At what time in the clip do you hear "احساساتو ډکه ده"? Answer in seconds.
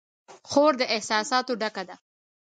0.95-1.95